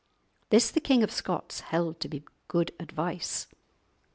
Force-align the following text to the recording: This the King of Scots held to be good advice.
This 0.49 0.71
the 0.71 0.79
King 0.81 1.03
of 1.03 1.11
Scots 1.11 1.59
held 1.59 1.99
to 1.99 2.07
be 2.09 2.23
good 2.47 2.71
advice. 2.79 3.45